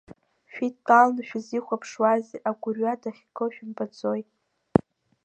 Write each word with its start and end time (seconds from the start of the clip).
Шәидтәаланы 0.53 1.21
шәызихәаԥшуазеи, 1.27 2.43
агәырҩа 2.49 3.01
дахьаго 3.01 3.45
шәымбаӡои! 3.53 4.21